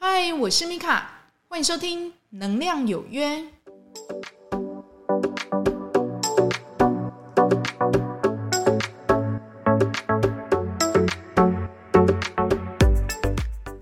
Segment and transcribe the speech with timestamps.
[0.00, 1.10] 嗨，我是米卡，
[1.48, 3.26] 欢迎收听《能量有约》。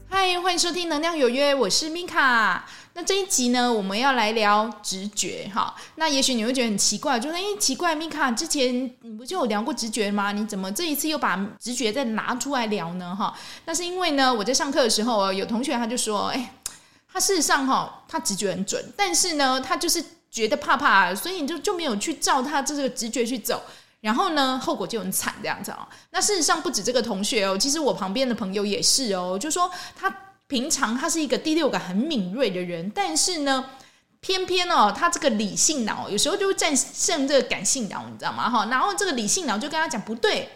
[0.09, 2.65] 嗨，欢迎收听《能量有约》，我是米卡。
[2.97, 5.75] 那这一集呢，我们要来聊直觉哈。
[5.97, 10.33] 那也许你会觉得很奇怪，就是哎，奇怪，米卡之前你不就有聊过直觉吗？
[10.33, 13.15] 你怎么这一次又把直觉再拿出来聊呢？
[13.15, 13.37] 哈，
[13.67, 16.55] 那是因为呢，我在上课的时候，有同学他就说，哎，
[17.13, 23.63] 他事实上哈，他直觉很准，但是呢，他就是觉得怕怕，所以你就就没有去照他这个直觉去走，
[24.01, 25.87] 然后呢，后果就很惨这样子哦。
[26.13, 30.11] 那事实上不止这个同学哦，其实我旁边的朋友也是哦，就说他。
[30.49, 33.71] 平常他是一个第六感很敏锐的人，但是呢，
[34.21, 38.49] 偏偏哦，他这个理性脑有时候就会战胜这个感性脑，你知道吗？
[38.49, 40.49] 哈，然后这个理性脑就跟他讲不对，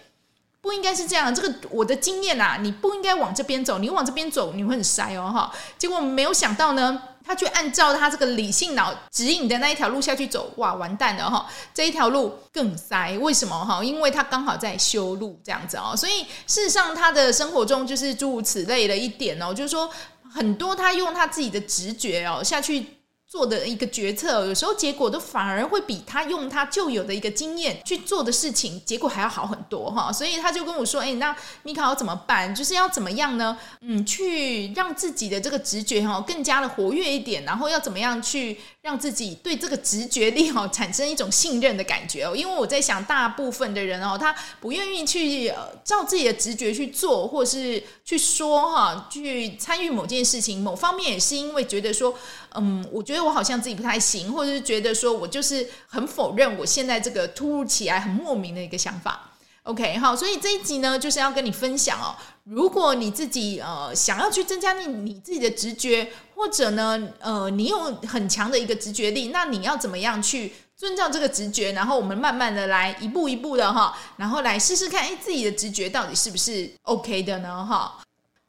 [0.61, 1.35] 不应该是这样。
[1.35, 5.53] 这个我的经验啊，你不应该往这边走，你往这边走你会很塞哦，哈。
[5.77, 7.03] 结果没有想到呢。
[7.31, 11.47] 他去按照他这个理性脑指引的那一条路下去走，哇，完蛋了哈！
[11.73, 13.85] 这一条路更塞，为什么哈？
[13.85, 19.89] 因为他刚好在修路这样子哦，所以事实上他的生活中就是诸如此类的一点哦，就是说
[20.29, 22.85] 很多他用他自己的直觉哦下去。
[23.31, 30.13] 做的一个决策，有时候结果都反而会比他用他旧有的一个经验去做的事情，结果还要好很多哈。
[30.13, 32.53] 所以他就跟我说：“哎，那米卡要怎么办？
[32.53, 33.57] 就是要怎么样呢？
[33.83, 42.35] 嗯，去让自己的这个直觉哈更加的活跃一点，然后要怎么样去让自己对这个直觉力哈产生一种信任的感觉哦。
[42.35, 52.13] 因为我在想，大部分的人哦，他不愿意去照自己的直觉去做，或是去说哈，去参与某件事情，某方面也是因为觉得说，
[52.57, 53.21] 嗯，我觉得。
[53.21, 59.33] 我好像自己不太行，或者是觉得说我就是很否认我现在这个突如其来很莫名的一个想法。
[59.65, 62.17] OK，好，所以这一集呢，就是要跟你分享哦。
[62.45, 67.79] 如果你自己呃想要去增加你你自己的直觉，或者呢呃你有
[68.09, 71.73] 很强的一个直觉力，那你要怎么样去遵照这个直觉？
[71.73, 77.65] 然后我们慢慢的来一步一步的哈，然后来试试看，哎，自己的直觉到底是不是 OK 的呢？
[77.67, 78.01] 哈。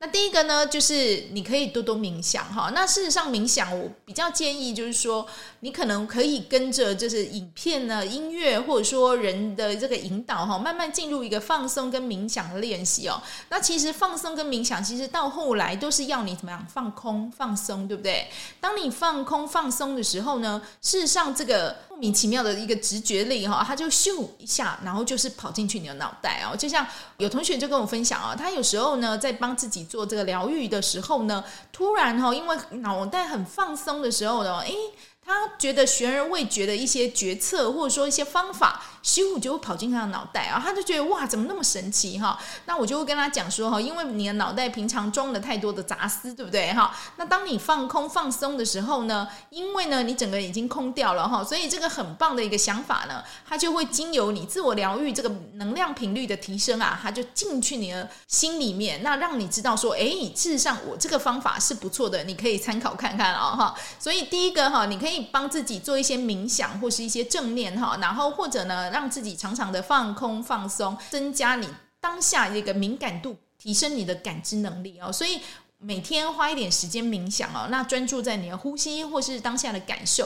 [0.04, 2.72] 那第一个呢，就是你可以多多冥想哈。
[2.74, 5.24] 那事实上冥想，我比较建议就是说，
[5.60, 13.22] 你可能可以跟着就是影片呢、音乐，或者说人的这个引导哈，慢慢进入一个放松跟冥想的练习哦。
[13.50, 18.28] 那其实放松跟冥想，其实到后来都是要你怎么样放空、放松，对不对？
[18.60, 21.78] 当你放空、放松的时候呢，事实上这个。
[22.02, 26.58] 莫名其妙的一个直觉力哈，他就咻一下，然后就是跑进去你的脑袋哦。
[26.58, 26.84] 就像
[27.18, 34.76] 有同学就跟我分享啊，他有时候呢在帮自己做这个疗愈的时候呢，突然哈，因为脑袋很放松的时候呢，诶。
[35.24, 42.38] 他觉得悬而未决的一些决策，或者说一些方法，咻就会跑进他的脑袋啊，他就觉得哇，怎么那么神奇哈？
[42.66, 46.94] 那我就会跟他讲说哈，因为你的脑袋平常装了太多的杂思，对不对哈？
[47.18, 63.76] 那当你放空放松的时候呢，因为呢你整个已经空掉了哈，所以这个很棒的一个想法呢，它就会经由你自我疗愈这个能量频率的提升啊，它就进去你的心里面，那让你知道说，哎，事实上我这个方法是不错的，你可以参考看看啊哈。
[64.00, 65.11] 所以第一个哈，你可以。
[65.12, 71.68] 可以帮自己做一些冥想或是一些正念哈，然后或者呢，让自己常常的放空放松，增加你
[72.00, 75.12] 当下一个敏感度，提升你的感知能力哦。
[75.12, 75.42] 所以
[75.80, 80.26] 每天花一点时间冥想哦，那专注在你的呼吸或是当下的感受，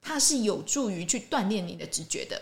[0.00, 2.40] 它是有助于去锻炼你的直觉的。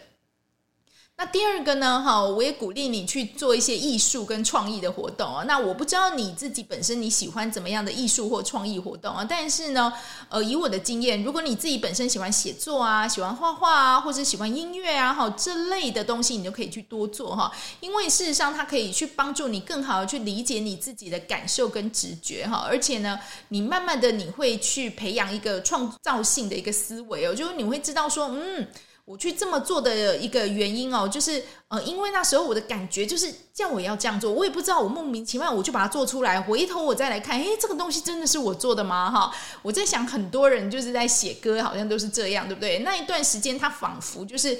[1.22, 5.44] 那第二个呢，哈，我也鼓励你去做一些艺术跟创意的活动啊。
[5.46, 9.22] 那我不知道你自己本身你喜欢怎么样的艺术或创意活动啊？
[9.28, 9.92] 但是呢，
[10.30, 17.52] 呃，以我的经验，如果你自己本身喜欢写作啊，喜欢画画啊，或者喜欢音乐啊，哈，这类的东西，你就可以去多做哈。
[17.80, 22.64] 因为事实上，它可以去帮助你更好的去理解你自己的感受跟直觉哈。
[22.66, 28.66] 而且呢，你慢慢的你会去培养一个创造性的一个思维哦，就是你会知道说，嗯。
[29.10, 36.40] 我去这么做的一个原因哦，就是呃，因为那时候我的感觉就是叫我要这样做，我也不知道，我莫名其妙我就把它做出来。
[36.40, 39.10] 回头我再来看，诶，这个东西真的是我做的吗？
[39.10, 42.78] 哈，我在想，很多人就是在写歌，好像都是这样，对不对？
[42.84, 44.56] 那一段时间，他仿佛就是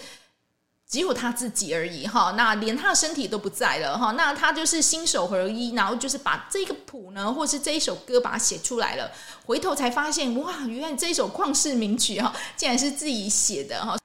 [0.88, 9.12] 只有他自己而已，哈，那连他的身体都不在了，哈，那他就是心手合一，然后就是把这个谱呢，或是这一首歌把它写出来了。
[9.46, 13.96] 回头才发现，哇，原来这一首旷世名曲哈，竟然是自己写的，哈。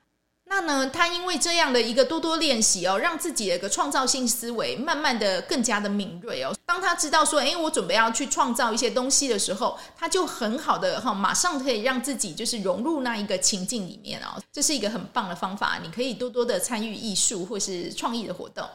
[0.55, 6.55] 那呢，他因为这样的一个多多练习哦，让自己的一个创造性思维慢慢的更加的敏锐哦。
[6.65, 14.41] 当他知道说，哎，我准备要去创造一些东西的时候，他就很好的哈，马上可以让自己就是融入那一个情境里面哦。
[14.53, 18.65] 这是一个很棒的方法，你可以多多的参与艺术或是创意的活动。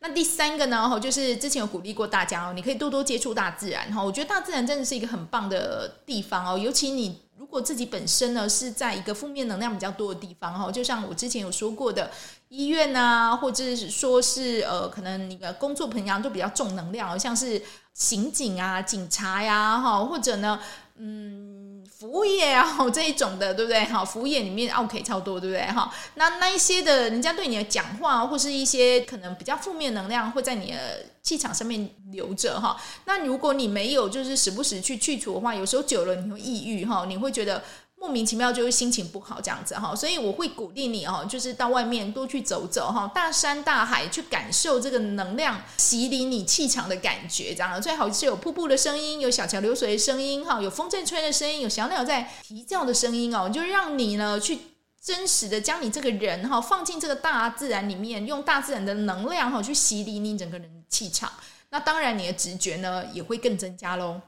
[0.00, 4.02] 那第三个呢，哈，就是之前有鼓励过大家哦，你可以多多接触大自然哈。
[4.02, 12.10] 我觉得大自然真的是一个很棒的地方哦，尤其你如果自己本身呢是在一个负面能量比较多的地方哈，就像我之前有说过的
[12.48, 17.60] 医院啊，或者是说是呃，可能你的工作朋友都比较重能量，像是
[17.92, 20.60] 刑警啊、警察呀，哈，或者呢，
[20.96, 21.67] 嗯。
[21.96, 23.84] 服务业啊，这一种的，对不对？
[23.84, 25.64] 哈，服务业里面 OK 超多，对不对？
[25.66, 32.76] 哈，那那一些的人家对你的讲话，或是一些可能比较负面能量，会在你的气场上面留着哈。
[33.04, 37.62] 那如果你没有，就是时不时去去除的话，有时候久了你会抑郁哈，你会觉得。
[38.00, 54.58] 莫名其妙就会心情不好这样子哈，所以我会鼓励你哦，就是到外面多去走走哈，大山大海去感受这个能量洗礼你气场的感觉，这样最好是有瀑布的声音，有小桥流水的声音哈，有风在吹的声音，有小鸟在啼叫的声音哦，就让你呢去
[55.02, 61.32] 真实的将你这个人哈放进这个大自然里面，用大自然的能量哈去洗礼你整个人的气场，
[61.70, 64.20] 那当然你的直觉呢也会更增加喽。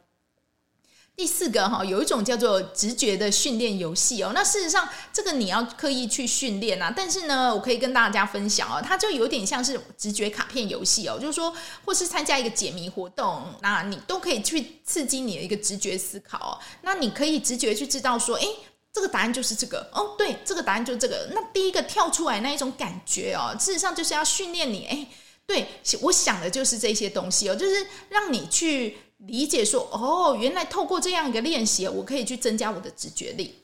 [1.21, 4.33] 第四个哈，有一种叫做直觉的训练游戏哦。
[4.35, 6.91] 那事实上，这个你要刻意去训练啊。
[6.97, 11.19] 但是呢，我可以跟大家分享哦，它就有点像是直觉卡片游戏哦。
[11.21, 16.53] 就是说，或是参加一个解谜活动，那你都可以去刺激你的一个直觉思考哦。
[16.81, 18.49] 那你可以直觉去知道说，诶，
[18.91, 21.29] 这个答案就是这个哦，对，这个答案就是这个。
[21.35, 25.07] 那第一个跳出来那一种感觉哦，事实上就是要训练你，诶，
[25.51, 25.67] 对，
[26.03, 28.97] 我想的就是这些东西哦，就是让你去。
[29.27, 33.55] 理解说哦，原来透过这样一个练习，我可以去增加我的直觉力。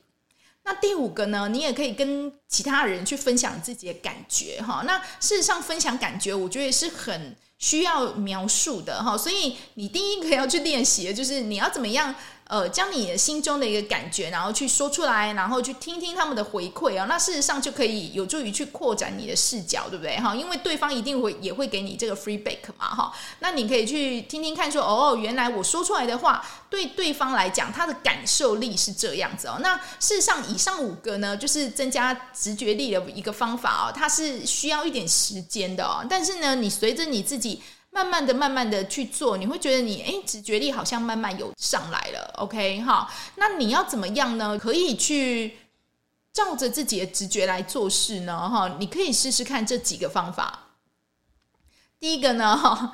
[0.63, 4.83] 那第五个呢，你也可以跟其他人去分享自己的感觉哈。
[4.85, 9.17] 那事实上，分享感觉，我觉得是很需要描述的哈。
[9.17, 12.13] 所以你第一个要去练习的就是你要怎么样。
[12.47, 20.17] 呃，将你的心中的一个感觉，然后去说出来，然后去听听他们的回馈啊，那事实上就可以有助于去扩展你的视角，对不对？
[20.17, 29.57] 哈，因为对方一定会也会给你这个 free back 嘛，哈，那你可以去听听看说，说哦，原来我说出来的话对对方来讲，他的感受力是这样子哦。
[29.61, 37.61] 那事实上，以上五个呢，就是增加直觉力的一个方法哦，它是需要一点时间的哦，但是呢，你随着你自己。
[37.97, 42.31] 慢慢的、慢慢的去做，你会觉得你诶，直觉力好像慢慢有上来了。
[42.37, 44.55] OK，哈，那你要怎么样呢？
[44.59, 45.57] 可以去
[46.31, 48.47] 照着自己的直觉来做事呢？
[48.47, 50.75] 哈，你可以试试看这几个方法。
[51.99, 52.93] 第一个呢，哈，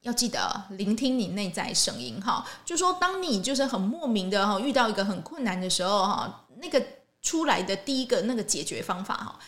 [0.00, 2.20] 要记得聆听你内在声音。
[2.20, 6.84] 哈，就说当你就是很莫名的哈，遇到一个很困难的时候哈，那个
[7.20, 9.38] 出来的第一个那个解决方法哈。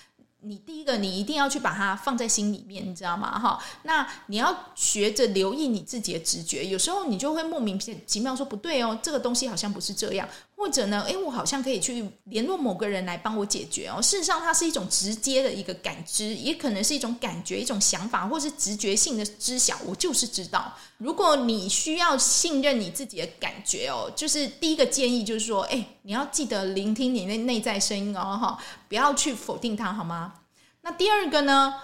[0.44, 3.38] 你第一个，你一定要去把它放在心里面，你知道吗？
[3.38, 10.28] 哈，那你要学着留意你自己的直觉，有时候你就会莫名其妙说不对哦，这个东西好像不是这样。
[10.56, 14.00] 或者呢，诶，我好像可以去联络某个人来帮我解决哦。
[14.00, 19.76] 事实上，它是一种直接的一个感知，也可能是一种感觉、一种想法，或是直觉性的知晓。
[19.84, 28.58] 我就是知道，如果你需要信任你自己的感觉哦，就是第一个建议就是说，诶，你要记得聆听你的内在声音哦，哈，
[28.88, 30.34] 不要去否定它，好吗？
[30.82, 31.74] 那第二个呢？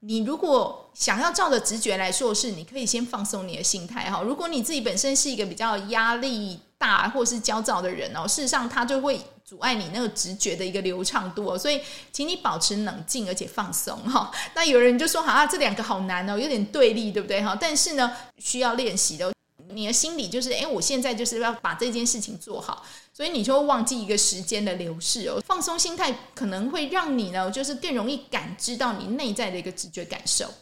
[0.00, 4.22] 你如果想要照着直觉来做事，你可以先放松你的心态哈。
[4.22, 11.58] 如果你自己本身是一个比较压力大或是焦躁的人哦，事实上它就会阻碍你那个直觉的一个流畅度哦。
[11.58, 11.80] 所以，
[12.12, 14.30] 请你保持冷静而且放松哈。
[14.54, 19.32] 那有人就说：“好啊，这两个好难哦，有点对立，对不对哈？”但是呢，需要练习的。
[19.78, 25.40] 你的心里就是，诶，我现在就是要把这件事情做好，所以你就会忘记一个时间的流逝哦。
[25.46, 30.52] 放松心态可能会让你呢，就是更容易感知到你内在的一个直觉感受。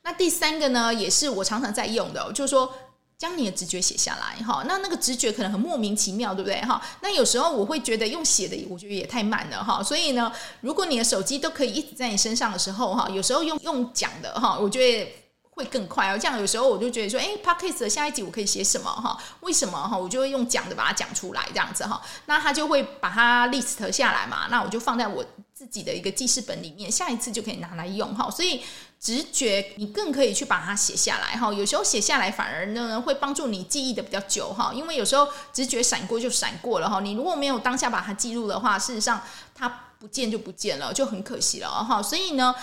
[0.00, 2.72] 那第三个呢，也是我常常在用的，就是说
[3.18, 4.64] 将你的直觉写下来哈。
[4.66, 6.80] 那那个直觉可能很莫名其妙，对不对哈？
[7.02, 9.82] 那有时候我会觉得用写的，我觉得也太慢了哈。
[9.82, 15.12] 所以呢，如果你的手机都可以一直在你身上的时候哈，有时候用用讲的哈，我觉得。
[15.60, 19.16] 会更快哦，这样有时候我就觉得说，哎，Podcast 的下一集我可以写什么哈？
[19.40, 19.96] 为什么哈？
[19.96, 22.00] 我就会用讲的把它讲出来，这样子哈。
[22.24, 25.22] 那他就会把它 list 下来嘛，那我就放在我
[25.54, 28.30] 自己的一个记事本里面，下一次就可以拿来用哈。
[28.30, 28.62] 所以
[28.98, 31.52] 直觉你更可以去把它写下来哈。
[31.52, 37.00] 有时候写下来反而呢会帮助你记忆的比较久哈，因为有时候直觉闪过就闪过了哈。
[37.00, 39.20] 你如果没有当下把它记录的话，事实上
[39.54, 42.02] 它不见就不见了，就很可惜了哈。
[42.02, 42.54] 所以呢。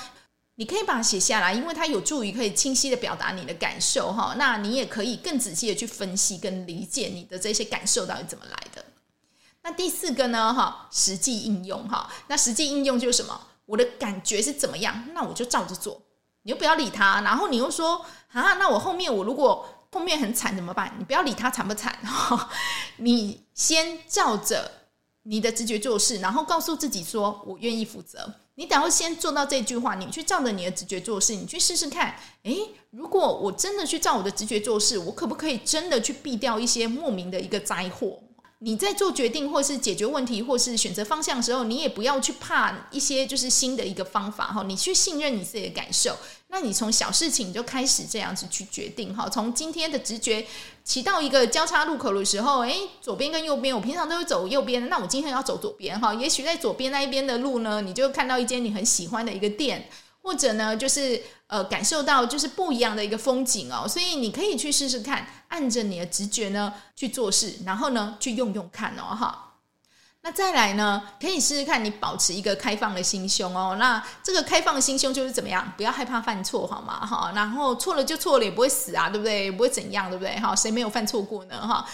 [0.59, 4.33] 你可以把它写下来，因为它有助于可以清晰的表达你的感受哈。
[4.39, 8.83] 那你也可以更仔细的去分析跟理解你的这些感受到底怎么来的。
[9.61, 12.11] 那第四个呢哈，实际应用哈。
[12.27, 13.39] 那实际应用就是什么？
[13.67, 16.01] 我的感觉是怎么样，那我就照着做。
[16.41, 20.91] 你又不要理他，然后你又说啊，那我后面我如果后面很惨怎么办？
[20.97, 22.49] 你不要理他惨不惨哈。
[22.97, 24.71] 你先照着
[25.21, 28.33] 你的直觉做事，然后告诉自己说我愿意负责。
[28.59, 32.15] 你等要先做到这句话，你去照着你的直觉做事，你去试试看。
[32.41, 32.57] 诶，
[32.89, 38.19] 如果我真的去照我的直觉做事，我可不可以真的去避掉一些莫名的一个灾祸？
[38.59, 44.63] 你在做决定，或是解决问题，或是选择方向的时候，你也不要去怕一些就是新的一个方法哈。
[44.63, 46.17] 你去信任你自己的感受。
[46.47, 49.29] 那你从小事情就开始这样子去决定哈。
[49.29, 50.43] 从今天的直觉
[50.83, 56.11] 骑到一个交叉路口的时候，诶，左边跟右边，我平常都是走右边，那我今天要走左边哈。
[56.15, 59.87] 也许在左边那一边的路呢，你就看到一间你很喜欢的一个店。
[60.27, 69.53] 或者呢，就是呃，感受到就是不一样的一个风景哦，所以你可以去试试看，按着你的直觉呢去做事，然后呢去用用看哦，哈。
[70.23, 73.77] 那再来呢，可以试试看你保持一个开放的心胸哦。
[73.79, 75.71] 那这个开放的心胸就是怎么样？
[75.77, 77.05] 不要害怕犯错，好吗？
[77.05, 79.45] 哈，然后错了就错了，也不会死啊，对不对？
[79.45, 80.37] 也不会怎样，对不对？
[80.41, 81.65] 哈，谁没有犯错过呢？
[81.65, 81.87] 哈。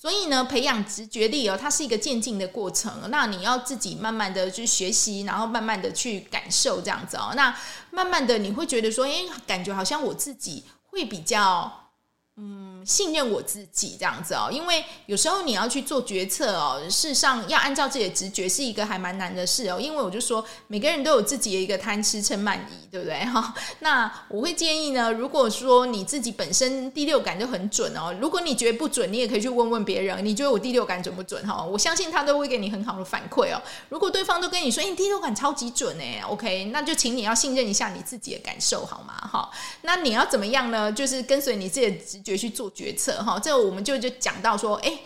[0.00, 2.92] 所以呢，培养直觉力哦，它是一个渐进的过程。
[3.08, 7.32] 那你要自己慢慢的去学习，然后慢慢的去感受这样子哦。
[7.34, 7.52] 那
[7.90, 11.90] 慢慢的你会觉得说，诶，感觉好像我自己会比较。
[12.40, 19.78] 嗯，信任我自己这样子哦，因为有时候你要去做决策哦，事实上要按照自己的直觉是一个还蛮难的事哦。
[19.78, 23.54] 因为我就说每个人都有自己的一个贪吃嗔慢疑，对不对哈？
[23.80, 31.62] 那我会建议呢，如果说你自己本身第六感就很准哦，如果你觉得不准，你也可以去问问别人，你觉得我第六感准不准哈？
[31.62, 33.60] 我相信他都会给你很好的反馈哦。
[33.90, 39.12] 如果对方都跟你说，欸，你第六感超级准哎，OK，那就请你要信任一下你自己的感受好吗？
[39.30, 39.50] 哈，
[39.82, 40.90] 那你要怎么样呢？
[40.90, 42.38] 就是跟随你自己的直觉。
[42.38, 44.98] 去做决策哈，这我们就就讲到说，哎，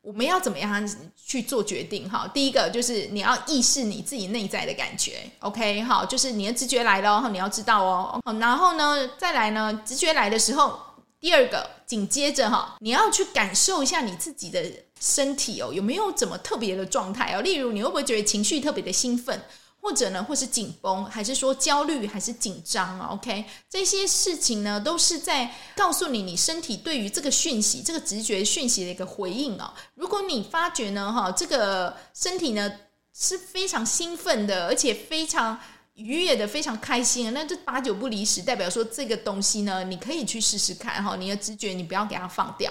[0.00, 2.26] 我们要怎么样去做决定哈？
[2.32, 8.20] 第一个就是你要意识你自己内在的感觉，OK 哈，就是你的直觉来了，你要知道哦。
[8.40, 10.78] 然后呢，再来呢，直觉来的时候，
[11.20, 14.64] 第二个紧接着哈，你要去感受一下你自己的
[15.00, 17.42] 身体哦，有没有怎么特别的状态哦？
[17.42, 19.42] 例如，你会不会觉得情绪特别的兴奋？
[19.80, 29.72] 或者呢，或是紧绷，还是说焦虑，还是紧张啊？OK，这些事情呢，都是在告诉你，你身体对于这个讯息、这个直觉讯息的一个回应啊。
[29.94, 32.70] 如果你发觉呢，哈，这个身体呢
[33.14, 35.58] 是非常兴奋的，而且非常
[35.94, 41.16] 愉悦的，非常开心，那这八九不离十，代表说这个东西呢，你可以去试试看哈。
[41.16, 42.70] 你的直觉，你不要给它放掉。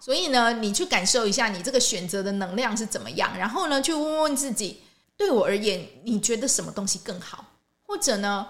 [0.00, 4.82] 所以呢，你去感受一下你这个选择的能量是怎么样，然后呢，去问问自己。
[5.24, 7.42] 对我而言，你觉得什么东西更好？
[7.86, 8.46] 或者呢，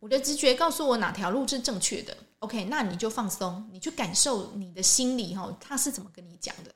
[0.00, 6.72] 我的直觉告诉我哪条路是正确的？OK，那你就放松，你去感受你的心里哈，他是怎么跟你讲的？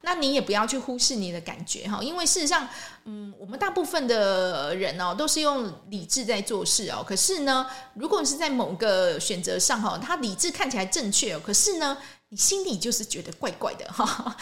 [0.00, 2.66] 那你也不要去忽视你的感觉哈，因为事实上，
[3.04, 7.04] 嗯，我们大部分的人哦，都是用理智在做事哦。
[7.06, 11.98] 可是呢，如果是在某个选择上哈，他理智看起来正确，可是呢，
[12.30, 14.34] 你心里就是觉得怪怪的哈。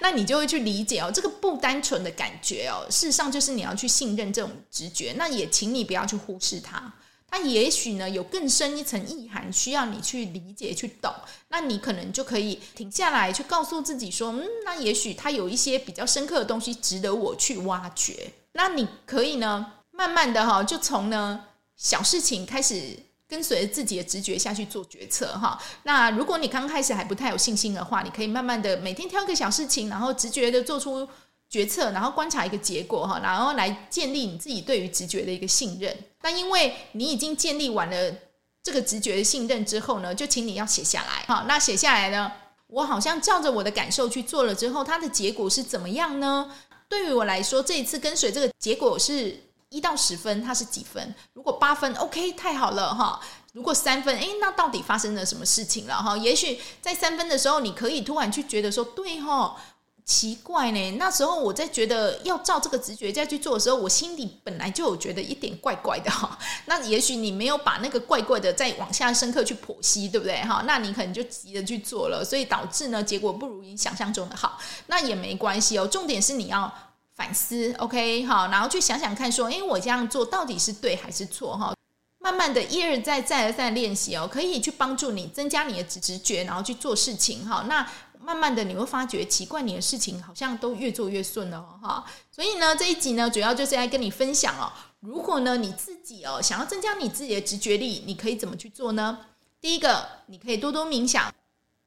[0.00, 5.14] 那你就会去理解哦，这个不单纯的感觉哦，事实上就是你要去信任这种直觉。
[5.16, 6.92] 那也请你不要去忽视它，
[7.28, 11.12] 它也许呢有更深一层意涵，需要你去理解、去懂。
[11.48, 18.32] 那你可能就可以停下来，去告诉自己说，嗯，那也许它有一些比较深刻的东西值得我去挖掘。
[18.52, 21.44] 那你可以呢，慢慢的哈，就从呢
[21.76, 23.07] 小事情开始。
[23.28, 25.60] 跟随自己的直觉下去做决策哈。
[25.82, 31.06] 那如果你刚开始还不太有信心的话，你可以慢慢的每天挑个小事情，然后直觉的做出
[31.50, 35.94] 决策，然后观察一个结果哈，然后来建立你自己对于直觉的一个信任。
[36.22, 38.14] 那因为你已经建立完了
[38.62, 41.44] 这个直觉的信任之后呢，就请你要写下来哈。
[41.46, 42.32] 那写下来呢，
[42.68, 46.50] 我好像照着我的感受去做了之后，它的结果是怎么样呢？
[46.88, 49.47] 对于我来说，这一次跟随这个结果是。
[49.70, 51.14] 一到十分，它是几分？
[51.34, 53.20] 如果八分，OK，太好了哈。
[53.52, 56.16] 如果三分，诶，那到底发生了什么事情了哈？
[56.16, 59.56] 也许在三分的时候，你可以突然去觉得说，对哈，
[60.04, 60.92] 奇怪呢。
[60.92, 66.38] 那时候我在觉得要照这个直觉再去做的时候，我心里本来就有觉得一点怪怪的哈。
[66.66, 70.62] 那也许你没有把那个怪怪的再往下深刻去剖析，对不对哈？
[70.66, 74.58] 那你可能就急着去做了，所以导致呢，结果不如你想象中的好。
[74.86, 76.72] 那也没关系哦，重点是你要。
[77.18, 81.56] 反思，OK，好，然后去想想看，说，诶，我这样做到底是对还是错？
[81.56, 81.74] 哈，
[82.20, 87.64] 慢慢的一而再，再而三练习哦，可以去帮助你增加你的直直觉，然后去做事情，哈。
[87.68, 87.84] 那
[88.20, 92.04] 慢慢的你会发觉，奇怪，你的事情好像都越做越顺了，哈。
[92.30, 94.70] 所以呢，这一集呢，主要就是来跟你分享哦，
[95.00, 99.18] 如果呢你自己哦想要增加你自己的直觉力，你可以怎么去做呢？
[99.60, 101.32] 第一个，你可以多多冥想；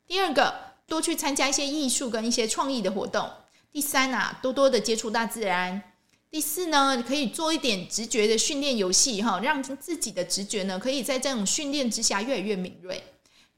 [0.05, 0.53] 第二个，
[0.85, 3.29] 多去参加一些艺术跟一些创意的活动。
[3.71, 5.81] 第三啊，多多的接触大自然。
[6.29, 13.03] 第四呢，可以做一点直觉的训练游戏哈，让自己的直觉呢，可以在这种训练之下越来越敏锐。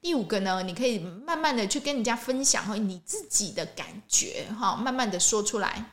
[0.02, 5.92] 第五个呢，你可以慢慢的去跟人家分享哈，你自己的感觉哈，慢慢的说出来。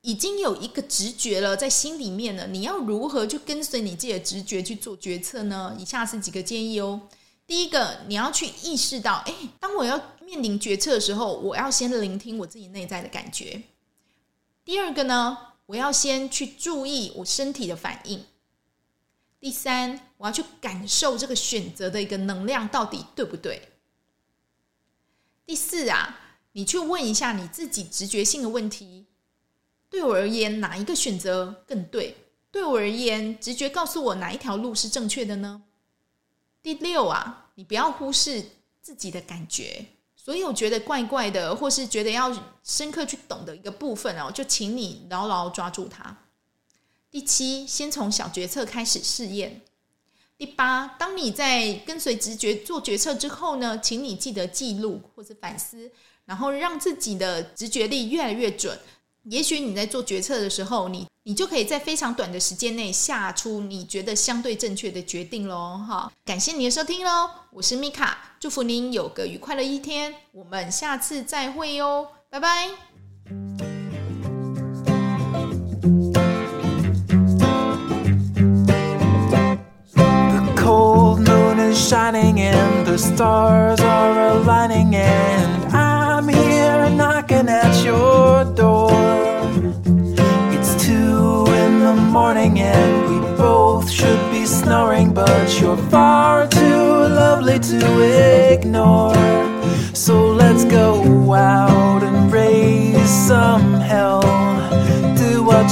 [0.00, 2.46] 已经有一个直觉了，在心里面了。
[2.46, 5.76] 你要如何去跟随你自己的直觉去做决策呢？
[5.78, 7.00] 以下是几个建议哦。
[7.48, 13.62] 第一个，你要去意识到，哎，当我要面临决策的时候，我要先聆听我自己内在的感觉。
[14.66, 18.22] 第二个呢，我要先去注意我身体的反应。
[19.40, 23.70] 第三，我要去感受这个选择的一个能量到底对不对。
[25.46, 26.20] 第四啊，
[26.52, 29.06] 你去问一下你自己直觉性的问题。
[29.88, 32.14] 对我而言，哪一个选择更对？
[32.50, 35.62] 对我而言，直觉告诉我哪一条路是正确的呢？
[36.62, 38.44] 第六啊，你不要忽视
[38.80, 39.86] 自己的感觉，
[40.16, 42.30] 所有觉得怪怪的，或是觉得要
[42.62, 46.16] 深刻去懂的一个部分哦，就请你牢牢抓住它。
[47.10, 49.62] 第七，先从小决策开始试验。
[50.36, 55.90] 第八，当你在跟随直觉做决策之后呢，请你记得记录或是反思，
[56.26, 58.78] 然后让自己的直觉力越来越准。
[59.30, 65.78] 也许你在做决策的时候，你你就可以在非常短的时间内下出你觉得相对正确的决定喽！
[65.86, 72.70] 哈，感谢你的收听喽，我是米卡，祝福您有个愉快的一天，我们下次再会哟，拜拜。
[79.92, 83.78] The cold moon is shining and the stars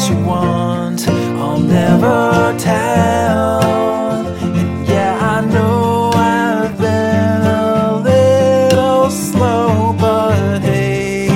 [0.08, 3.60] you want i'll never tell.
[4.40, 11.28] And yeah i know i've been a little slow but hey,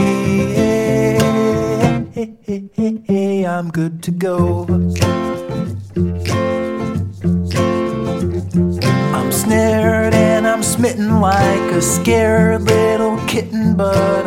[3.47, 4.67] i'm good to go.
[9.15, 14.27] I'm snared and I'm smitten like a scared little kitten, but